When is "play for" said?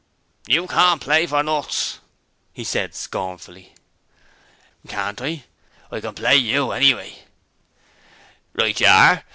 0.99-1.43